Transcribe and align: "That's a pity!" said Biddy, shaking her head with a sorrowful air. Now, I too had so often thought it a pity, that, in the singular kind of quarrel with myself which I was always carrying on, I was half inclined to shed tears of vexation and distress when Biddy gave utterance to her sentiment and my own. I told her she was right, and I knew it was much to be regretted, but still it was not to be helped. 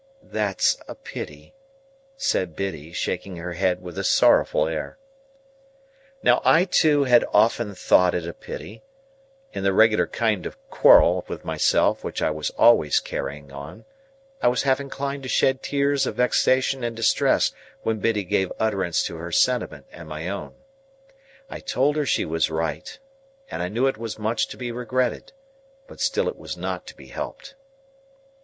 "That's 0.23 0.79
a 0.87 0.95
pity!" 0.95 1.53
said 2.17 2.55
Biddy, 2.55 2.91
shaking 2.91 3.35
her 3.35 3.53
head 3.53 3.83
with 3.83 3.99
a 3.99 4.03
sorrowful 4.03 4.67
air. 4.67 4.97
Now, 6.23 6.41
I 6.43 6.65
too 6.65 7.03
had 7.03 7.21
so 7.21 7.29
often 7.35 7.75
thought 7.75 8.15
it 8.15 8.25
a 8.25 8.33
pity, 8.33 8.81
that, 9.53 9.59
in 9.59 9.63
the 9.63 9.77
singular 9.79 10.07
kind 10.07 10.47
of 10.47 10.57
quarrel 10.71 11.23
with 11.27 11.45
myself 11.45 12.03
which 12.03 12.23
I 12.23 12.31
was 12.31 12.49
always 12.57 12.99
carrying 12.99 13.51
on, 13.51 13.85
I 14.41 14.47
was 14.47 14.63
half 14.63 14.79
inclined 14.79 15.21
to 15.21 15.29
shed 15.29 15.61
tears 15.61 16.07
of 16.07 16.15
vexation 16.15 16.83
and 16.83 16.95
distress 16.95 17.51
when 17.83 17.99
Biddy 17.99 18.23
gave 18.23 18.51
utterance 18.59 19.03
to 19.03 19.17
her 19.17 19.31
sentiment 19.31 19.85
and 19.91 20.09
my 20.09 20.27
own. 20.27 20.55
I 21.47 21.59
told 21.59 21.95
her 21.95 22.07
she 22.07 22.25
was 22.25 22.49
right, 22.49 22.97
and 23.51 23.61
I 23.61 23.67
knew 23.67 23.85
it 23.85 23.99
was 23.99 24.17
much 24.17 24.47
to 24.47 24.57
be 24.57 24.71
regretted, 24.71 25.31
but 25.85 26.01
still 26.01 26.27
it 26.27 26.39
was 26.39 26.57
not 26.57 26.87
to 26.87 26.97
be 26.97 27.05
helped. 27.09 27.53